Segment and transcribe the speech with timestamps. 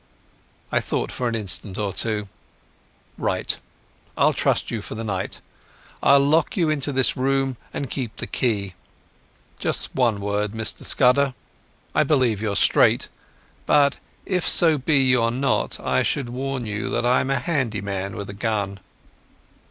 [0.71, 2.27] I thought for an instant or two.
[3.19, 3.55] "Right.
[4.17, 5.41] I'll trust you for the night.
[6.01, 8.73] I'll lock you into this room and keep the key.
[9.59, 11.35] Just one word, Mr Scudder.
[11.93, 13.09] I believe you're straight,
[13.67, 17.81] but if so be you are not I should warn you that I'm a handy
[17.81, 18.79] man with a gun."